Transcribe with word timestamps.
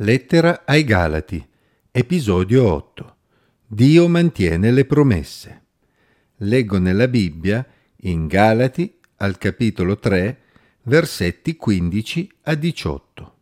Lettera 0.00 0.62
ai 0.64 0.84
Galati, 0.84 1.44
episodio 1.90 2.72
8. 2.72 3.16
Dio 3.66 4.06
mantiene 4.06 4.70
le 4.70 4.84
promesse. 4.84 5.62
Leggo 6.36 6.78
nella 6.78 7.08
Bibbia, 7.08 7.66
in 8.02 8.28
Galati, 8.28 8.96
al 9.16 9.38
capitolo 9.38 9.98
3, 9.98 10.40
versetti 10.82 11.56
15 11.56 12.32
a 12.42 12.54
18. 12.54 13.34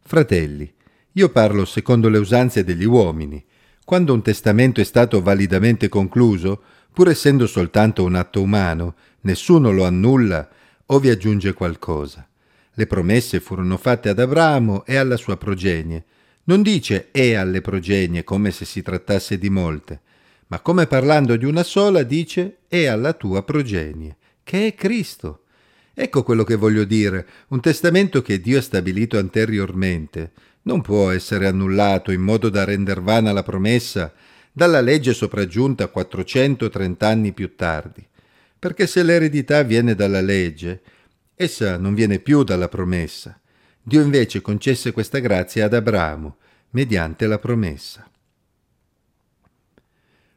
Fratelli, 0.00 0.72
io 1.12 1.28
parlo 1.28 1.66
secondo 1.66 2.08
le 2.08 2.16
usanze 2.16 2.64
degli 2.64 2.86
uomini. 2.86 3.44
Quando 3.84 4.14
un 4.14 4.22
testamento 4.22 4.80
è 4.80 4.84
stato 4.84 5.20
validamente 5.20 5.90
concluso, 5.90 6.62
pur 6.90 7.10
essendo 7.10 7.46
soltanto 7.46 8.02
un 8.02 8.14
atto 8.14 8.40
umano, 8.40 8.94
nessuno 9.20 9.72
lo 9.72 9.84
annulla 9.84 10.48
o 10.86 10.98
vi 10.98 11.10
aggiunge 11.10 11.52
qualcosa. 11.52 12.27
Le 12.78 12.86
promesse 12.86 13.40
furono 13.40 13.76
fatte 13.76 14.08
ad 14.08 14.20
Abramo 14.20 14.86
e 14.86 14.94
alla 14.94 15.16
sua 15.16 15.36
progenie. 15.36 16.04
Non 16.44 16.62
dice 16.62 17.08
e 17.10 17.34
alle 17.34 17.60
progenie 17.60 18.22
come 18.22 18.52
se 18.52 18.64
si 18.64 18.82
trattasse 18.82 19.36
di 19.36 19.50
molte, 19.50 20.00
ma 20.46 20.60
come 20.60 20.86
parlando 20.86 21.34
di 21.34 21.44
una 21.44 21.64
sola 21.64 22.04
dice 22.04 22.58
e 22.68 22.86
alla 22.86 23.14
tua 23.14 23.42
progenie, 23.42 24.16
che 24.44 24.68
è 24.68 24.74
Cristo. 24.76 25.42
Ecco 25.92 26.22
quello 26.22 26.44
che 26.44 26.54
voglio 26.54 26.84
dire, 26.84 27.26
un 27.48 27.60
testamento 27.60 28.22
che 28.22 28.40
Dio 28.40 28.58
ha 28.58 28.62
stabilito 28.62 29.18
anteriormente 29.18 30.30
non 30.62 30.80
può 30.80 31.10
essere 31.10 31.48
annullato 31.48 32.12
in 32.12 32.20
modo 32.20 32.48
da 32.48 32.62
render 32.62 33.02
vana 33.02 33.32
la 33.32 33.42
promessa 33.42 34.14
dalla 34.52 34.80
legge 34.80 35.14
sopraggiunta 35.14 35.88
430 35.88 37.08
anni 37.08 37.32
più 37.32 37.56
tardi, 37.56 38.06
perché 38.56 38.86
se 38.86 39.02
l'eredità 39.02 39.64
viene 39.64 39.96
dalla 39.96 40.20
legge, 40.20 40.80
Essa 41.40 41.76
non 41.76 41.94
viene 41.94 42.18
più 42.18 42.42
dalla 42.42 42.66
promessa. 42.66 43.38
Dio 43.80 44.02
invece 44.02 44.40
concesse 44.40 44.90
questa 44.90 45.20
grazia 45.20 45.66
ad 45.66 45.72
Abramo, 45.72 46.38
mediante 46.70 47.28
la 47.28 47.38
promessa. 47.38 48.10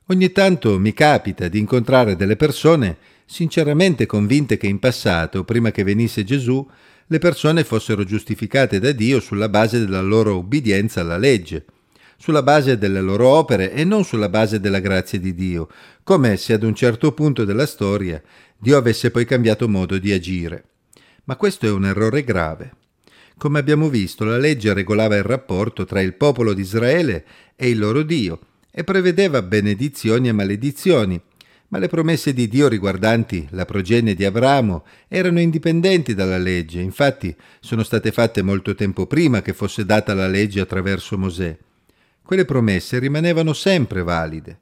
Ogni 0.06 0.32
tanto 0.32 0.78
mi 0.78 0.94
capita 0.94 1.48
di 1.48 1.58
incontrare 1.58 2.16
delle 2.16 2.36
persone 2.36 2.98
sinceramente 3.26 4.06
convinte 4.06 4.58
che 4.58 4.68
in 4.68 4.78
passato, 4.78 5.44
prima 5.44 5.72
che 5.72 5.82
venisse 5.82 6.24
Gesù, 6.24 6.70
le 7.08 7.18
persone 7.18 7.64
fossero 7.64 8.04
giustificate 8.04 8.78
da 8.78 8.92
Dio 8.92 9.20
sulla 9.20 9.50
base 9.50 9.80
della 9.80 10.02
loro 10.02 10.38
ubbidienza 10.38 11.02
alla 11.02 11.18
legge, 11.18 11.66
sulla 12.16 12.44
base 12.44 12.78
delle 12.78 13.02
loro 13.02 13.28
opere 13.28 13.74
e 13.74 13.84
non 13.84 14.04
sulla 14.04 14.30
base 14.30 14.60
della 14.60 14.80
grazia 14.80 15.18
di 15.18 15.34
Dio, 15.34 15.68
come 16.04 16.38
se 16.38 16.54
ad 16.54 16.62
un 16.62 16.76
certo 16.76 17.12
punto 17.14 17.44
della 17.44 17.66
storia 17.66 18.22
Dio 18.56 18.78
avesse 18.78 19.10
poi 19.10 19.26
cambiato 19.26 19.68
modo 19.68 19.98
di 19.98 20.12
agire. 20.12 20.66
Ma 21.26 21.36
questo 21.36 21.66
è 21.66 21.72
un 21.72 21.86
errore 21.86 22.24
grave. 22.24 22.74
Come 23.38 23.60
abbiamo 23.60 23.90
visto, 23.90 24.24
la 24.24 24.38
legge 24.38 24.74
regolava 24.74 25.16
il 25.16 25.24
rapporto 25.24 25.86
tra 25.86 26.02
il 26.02 26.14
popolo 26.14 26.54
di 26.54 26.62
Israele 26.62 27.26
e 27.56 27.70
il 27.70 27.80
loro 27.80 28.04
Dio 28.04 28.40
e 28.72 28.84
prevedeva 28.84 29.42
benedizioni 29.42 30.28
e 30.28 30.32
maledizioni, 30.32 31.20
ma 31.70 31.78
le 31.78 31.88
promesse 31.88 32.34
di 32.34 32.48
Dio 32.48 32.68
riguardanti 32.68 33.48
la 33.52 33.66
progenie 33.66 34.14
di 34.14 34.26
Abramo 34.26 34.86
erano 35.08 35.40
indipendenti 35.40 36.14
dalla 36.14 36.38
legge, 36.38 36.82
infatti 36.82 37.36
sono 37.60 37.84
state 37.84 38.12
fatte 38.12 38.42
molto 38.42 38.76
tempo 38.76 39.08
prima 39.08 39.42
che 39.42 39.54
fosse 39.54 39.86
data 39.86 40.14
la 40.14 40.28
legge 40.28 40.60
attraverso 40.60 41.18
Mosè. 41.18 41.58
Quelle 42.22 42.46
promesse 42.46 43.00
rimanevano 43.00 43.54
sempre 43.54 44.04
valide. 44.04 44.60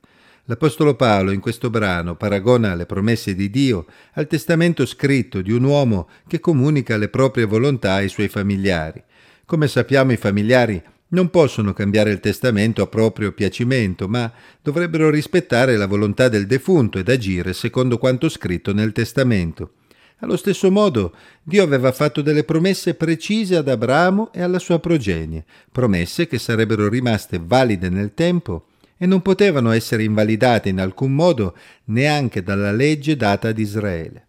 L'Apostolo 0.49 0.95
Paolo 0.95 1.29
in 1.29 1.41
questo 1.41 1.69
brano 1.69 2.15
paragona 2.15 2.73
le 2.73 2.87
promesse 2.87 3.35
di 3.35 3.51
Dio 3.51 3.85
al 4.13 4.25
testamento 4.25 4.83
scritto 4.87 5.43
di 5.43 5.51
un 5.51 5.63
uomo 5.63 6.09
che 6.25 6.39
comunica 6.39 6.97
le 6.97 7.07
proprie 7.07 7.45
volontà 7.45 7.93
ai 7.93 8.09
suoi 8.09 8.29
familiari. 8.29 8.99
Come 9.45 9.67
sappiamo 9.67 10.11
i 10.11 10.17
familiari 10.17 10.81
non 11.09 11.29
possono 11.29 11.71
cambiare 11.73 12.09
il 12.09 12.19
testamento 12.19 12.81
a 12.81 12.87
proprio 12.87 13.31
piacimento, 13.31 14.07
ma 14.07 14.33
dovrebbero 14.59 15.11
rispettare 15.11 15.77
la 15.77 15.85
volontà 15.85 16.29
del 16.29 16.47
defunto 16.47 16.97
ed 16.97 17.09
agire 17.09 17.53
secondo 17.53 17.99
quanto 17.99 18.27
scritto 18.27 18.73
nel 18.73 18.91
testamento. 18.91 19.73
Allo 20.21 20.35
stesso 20.35 20.71
modo, 20.71 21.13
Dio 21.43 21.61
aveva 21.61 21.91
fatto 21.91 22.23
delle 22.23 22.43
promesse 22.43 22.95
precise 22.95 23.55
ad 23.55 23.67
Abramo 23.67 24.31
e 24.33 24.41
alla 24.41 24.57
sua 24.57 24.79
progenie, 24.79 25.45
promesse 25.71 26.25
che 26.25 26.39
sarebbero 26.39 26.89
rimaste 26.89 27.39
valide 27.39 27.89
nel 27.89 28.15
tempo 28.15 28.68
e 29.01 29.05
non 29.05 29.21
potevano 29.21 29.71
essere 29.71 30.03
invalidate 30.03 30.69
in 30.69 30.79
alcun 30.79 31.15
modo 31.15 31.55
neanche 31.85 32.43
dalla 32.43 32.73
legge 32.73 33.15
data 33.15 33.47
ad 33.47 33.57
Israele. 33.57 34.27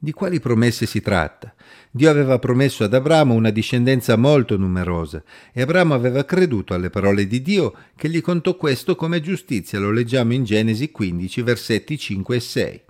Di 0.00 0.12
quali 0.12 0.38
promesse 0.38 0.86
si 0.86 1.00
tratta? 1.00 1.52
Dio 1.90 2.08
aveva 2.08 2.38
promesso 2.38 2.84
ad 2.84 2.94
Abramo 2.94 3.34
una 3.34 3.50
discendenza 3.50 4.14
molto 4.14 4.56
numerosa 4.56 5.24
e 5.52 5.62
Abramo 5.62 5.94
aveva 5.94 6.24
creduto 6.24 6.74
alle 6.74 6.90
parole 6.90 7.26
di 7.26 7.42
Dio 7.42 7.74
che 7.96 8.08
gli 8.08 8.20
contò 8.20 8.56
questo 8.56 8.94
come 8.94 9.20
giustizia, 9.20 9.80
lo 9.80 9.90
leggiamo 9.90 10.34
in 10.34 10.44
Genesi 10.44 10.92
15 10.92 11.42
versetti 11.42 11.98
5 11.98 12.36
e 12.36 12.40
6. 12.40 12.82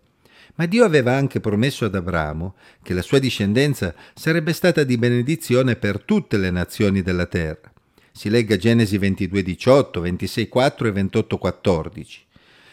Ma 0.57 0.67
Dio 0.67 0.85
aveva 0.85 1.15
anche 1.15 1.41
promesso 1.41 1.85
ad 1.85 1.95
Abramo 1.95 2.57
che 2.83 2.93
la 2.93 3.03
sua 3.03 3.21
discendenza 3.21 3.95
sarebbe 4.13 4.53
stata 4.53 4.83
di 4.83 4.99
benedizione 4.99 5.77
per 5.77 6.03
tutte 6.03 6.37
le 6.37 6.51
nazioni 6.51 7.01
della 7.01 7.27
terra. 7.27 7.73
Si 8.19 8.29
legga 8.31 8.57
Genesi 8.57 8.99
22, 8.99 9.45
18, 9.45 10.01
26, 10.01 10.49
4 10.49 10.89
e 10.89 10.91
28, 10.91 11.39
14. 11.39 12.21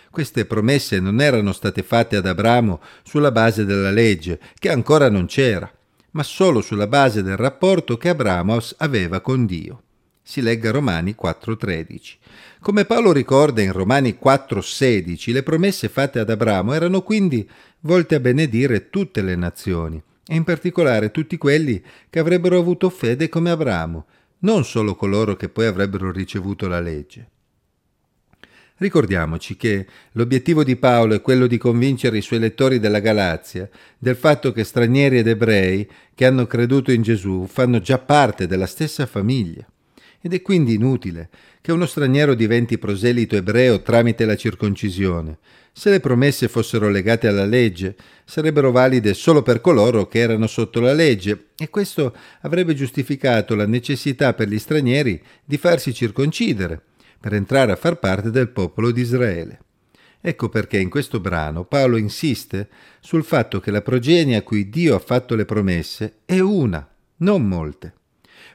Queste 0.09 0.45
promesse 0.45 0.99
non 0.99 1.21
erano 1.21 1.51
state 1.51 1.83
fatte 1.83 2.15
ad 2.15 2.25
Abramo 2.25 2.81
sulla 3.03 3.29
base 3.29 3.63
della 3.63 3.91
legge, 3.91 4.39
che 4.57 4.71
ancora 4.71 5.07
non 5.07 5.27
c'era, 5.27 5.71
ma 6.13 6.23
solo 6.23 6.61
sulla 6.61 6.87
base 6.87 7.21
del 7.21 7.37
rapporto 7.37 7.95
che 7.95 8.09
Abramo 8.09 8.57
aveva 8.77 9.19
con 9.19 9.45
Dio. 9.45 9.83
Si 10.23 10.41
legga 10.41 10.71
Romani 10.71 11.13
4:13. 11.13 12.17
Come 12.59 12.85
Paolo 12.85 13.11
ricorda 13.11 13.61
in 13.61 13.71
Romani 13.71 14.17
4:16, 14.19 15.31
le 15.31 15.43
promesse 15.43 15.89
fatte 15.89 16.17
ad 16.17 16.31
Abramo 16.31 16.73
erano 16.73 17.03
quindi 17.03 17.47
volte 17.81 18.15
a 18.15 18.19
benedire 18.19 18.89
tutte 18.89 19.21
le 19.21 19.35
nazioni, 19.35 20.01
e 20.27 20.33
in 20.33 20.43
particolare 20.43 21.11
tutti 21.11 21.37
quelli 21.37 21.83
che 22.09 22.17
avrebbero 22.17 22.57
avuto 22.57 22.89
fede 22.89 23.29
come 23.29 23.51
Abramo, 23.51 24.07
non 24.45 24.63
solo 24.63 24.95
coloro 24.95 25.35
che 25.35 25.49
poi 25.49 25.65
avrebbero 25.65 26.11
ricevuto 26.11 26.67
la 26.67 26.79
legge. 26.79 27.29
Ricordiamoci 28.77 29.55
che 29.55 29.87
l'obiettivo 30.11 30.63
di 30.63 30.75
Paolo 30.75 31.15
è 31.15 31.21
quello 31.21 31.47
di 31.47 31.57
convincere 31.57 32.17
i 32.17 32.21
suoi 32.21 32.39
lettori 32.39 32.79
della 32.79 32.99
Galazia 32.99 33.67
del 33.97 34.15
fatto 34.15 34.51
che 34.51 34.63
stranieri 34.63 35.17
ed 35.17 35.27
ebrei 35.27 35.89
che 36.13 36.25
hanno 36.25 36.45
creduto 36.45 36.91
in 36.91 37.01
Gesù 37.01 37.47
fanno 37.47 37.79
già 37.79 37.97
parte 37.97 38.47
della 38.47 38.67
stessa 38.67 39.05
famiglia. 39.05 39.65
Ed 40.25 40.33
è 40.33 40.41
quindi 40.41 40.73
inutile 40.73 41.29
che 41.61 41.71
uno 41.71 41.85
straniero 41.85 42.33
diventi 42.33 42.79
proselito 42.79 43.35
ebreo 43.35 43.83
tramite 43.83 44.25
la 44.25 44.35
circoncisione. 44.35 45.37
Se 45.71 45.91
le 45.91 45.99
promesse 45.99 46.47
fossero 46.47 46.89
legate 46.89 47.27
alla 47.27 47.45
legge, 47.45 47.95
sarebbero 48.25 48.71
valide 48.71 49.13
solo 49.13 49.43
per 49.43 49.61
coloro 49.61 50.07
che 50.07 50.17
erano 50.17 50.47
sotto 50.47 50.79
la 50.79 50.93
legge, 50.93 51.49
e 51.55 51.69
questo 51.69 52.15
avrebbe 52.41 52.73
giustificato 52.73 53.53
la 53.53 53.67
necessità 53.67 54.33
per 54.33 54.47
gli 54.47 54.57
stranieri 54.57 55.21
di 55.45 55.57
farsi 55.57 55.93
circoncidere 55.93 56.81
per 57.19 57.35
entrare 57.35 57.73
a 57.73 57.75
far 57.75 57.99
parte 57.99 58.31
del 58.31 58.49
popolo 58.49 58.89
di 58.89 59.01
Israele. 59.01 59.59
Ecco 60.21 60.49
perché 60.49 60.79
in 60.79 60.89
questo 60.89 61.19
brano 61.19 61.65
Paolo 61.65 61.97
insiste 61.97 62.67
sul 62.99 63.23
fatto 63.23 63.59
che 63.59 63.69
la 63.69 63.83
progenie 63.83 64.37
a 64.37 64.41
cui 64.41 64.69
Dio 64.69 64.95
ha 64.95 64.99
fatto 64.99 65.35
le 65.35 65.45
promesse 65.45 66.21
è 66.25 66.39
una, 66.39 66.89
non 67.17 67.47
molte. 67.47 67.93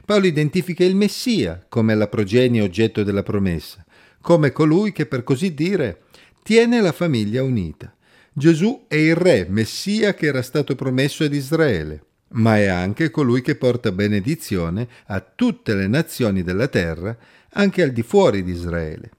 Paolo 0.05 0.27
identifica 0.27 0.83
il 0.83 0.95
Messia 0.95 1.63
come 1.69 1.95
la 1.95 2.07
progenie 2.07 2.61
oggetto 2.61 3.03
della 3.03 3.23
promessa, 3.23 3.85
come 4.21 4.51
colui 4.51 4.91
che 4.91 5.05
per 5.05 5.23
così 5.23 5.53
dire 5.53 6.01
tiene 6.43 6.81
la 6.81 6.91
famiglia 6.91 7.43
unita. 7.43 7.93
Gesù 8.33 8.85
è 8.87 8.95
il 8.95 9.15
re, 9.15 9.45
Messia 9.49 10.13
che 10.13 10.27
era 10.27 10.41
stato 10.41 10.75
promesso 10.75 11.23
ad 11.23 11.33
Israele, 11.33 12.03
ma 12.29 12.57
è 12.57 12.67
anche 12.67 13.09
colui 13.09 13.41
che 13.41 13.55
porta 13.55 13.91
benedizione 13.91 14.87
a 15.07 15.19
tutte 15.19 15.75
le 15.75 15.87
nazioni 15.87 16.43
della 16.43 16.67
terra, 16.67 17.15
anche 17.53 17.81
al 17.81 17.91
di 17.91 18.03
fuori 18.03 18.43
di 18.43 18.51
Israele. 18.51 19.11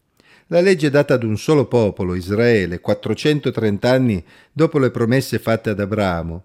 La 0.46 0.60
legge 0.60 0.90
data 0.90 1.14
ad 1.14 1.22
un 1.22 1.38
solo 1.38 1.66
popolo, 1.66 2.14
Israele, 2.14 2.80
430 2.80 3.90
anni 3.90 4.24
dopo 4.52 4.78
le 4.78 4.90
promesse 4.90 5.38
fatte 5.38 5.70
ad 5.70 5.80
Abramo, 5.80 6.44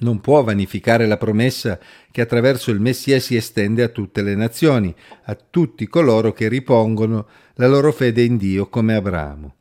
non 0.00 0.20
può 0.20 0.42
vanificare 0.42 1.06
la 1.06 1.16
promessa 1.16 1.78
che 2.10 2.20
attraverso 2.20 2.70
il 2.70 2.80
Messia 2.80 3.20
si 3.20 3.36
estende 3.36 3.82
a 3.82 3.88
tutte 3.88 4.22
le 4.22 4.34
nazioni, 4.34 4.94
a 5.24 5.34
tutti 5.34 5.86
coloro 5.86 6.32
che 6.32 6.48
ripongono 6.48 7.26
la 7.54 7.68
loro 7.68 7.92
fede 7.92 8.22
in 8.22 8.36
Dio 8.36 8.68
come 8.68 8.94
Abramo. 8.94 9.54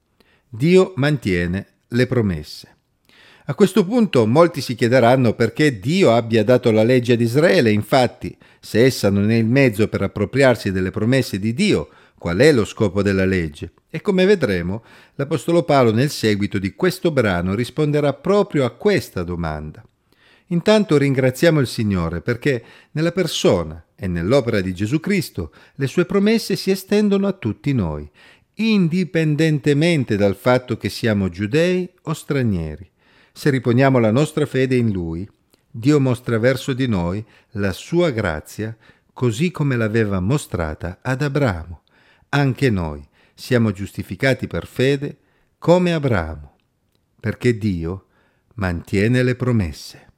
Dio 0.47 0.93
mantiene 0.95 1.67
le 1.89 2.07
promesse. 2.07 2.75
A 3.45 3.55
questo 3.55 3.85
punto 3.85 4.25
molti 4.27 4.61
si 4.61 4.75
chiederanno 4.75 5.33
perché 5.33 5.79
Dio 5.79 6.13
abbia 6.13 6.43
dato 6.43 6.71
la 6.71 6.83
legge 6.83 7.13
ad 7.13 7.21
Israele, 7.21 7.71
infatti, 7.71 8.35
se 8.59 8.85
essa 8.85 9.09
non 9.09 9.29
è 9.31 9.35
il 9.35 9.45
mezzo 9.45 9.87
per 9.87 10.01
appropriarsi 10.03 10.71
delle 10.71 10.91
promesse 10.91 11.39
di 11.39 11.53
Dio, 11.53 11.89
qual 12.17 12.37
è 12.37 12.51
lo 12.51 12.65
scopo 12.65 13.01
della 13.01 13.25
legge? 13.25 13.73
E 13.89 13.99
come 13.99 14.25
vedremo, 14.25 14.83
l'Apostolo 15.15 15.63
Paolo 15.63 15.91
nel 15.91 16.11
seguito 16.11 16.59
di 16.59 16.75
questo 16.75 17.11
brano 17.11 17.55
risponderà 17.55 18.13
proprio 18.13 18.63
a 18.63 18.69
questa 18.69 19.23
domanda. 19.23 19.83
Intanto 20.51 20.97
ringraziamo 20.97 21.61
il 21.61 21.67
Signore 21.67 22.21
perché 22.21 22.63
nella 22.91 23.13
persona 23.13 23.85
e 23.95 24.07
nell'opera 24.07 24.59
di 24.59 24.73
Gesù 24.73 24.99
Cristo 24.99 25.53
le 25.75 25.87
sue 25.87 26.05
promesse 26.05 26.57
si 26.57 26.71
estendono 26.71 27.25
a 27.27 27.31
tutti 27.31 27.71
noi, 27.73 28.09
indipendentemente 28.55 30.17
dal 30.17 30.35
fatto 30.35 30.75
che 30.75 30.89
siamo 30.89 31.29
giudei 31.29 31.89
o 32.03 32.13
stranieri. 32.13 32.89
Se 33.31 33.49
riponiamo 33.49 33.97
la 33.97 34.11
nostra 34.11 34.45
fede 34.45 34.75
in 34.75 34.91
Lui, 34.91 35.27
Dio 35.69 36.01
mostra 36.01 36.37
verso 36.37 36.73
di 36.73 36.87
noi 36.87 37.23
la 37.51 37.71
sua 37.71 38.09
grazia 38.09 38.75
così 39.13 39.51
come 39.51 39.77
l'aveva 39.77 40.19
mostrata 40.19 40.99
ad 41.01 41.21
Abramo. 41.21 41.83
Anche 42.29 42.69
noi 42.69 43.01
siamo 43.33 43.71
giustificati 43.71 44.47
per 44.47 44.65
fede 44.67 45.17
come 45.57 45.93
Abramo, 45.93 46.55
perché 47.21 47.57
Dio 47.57 48.07
mantiene 48.55 49.23
le 49.23 49.35
promesse. 49.35 50.09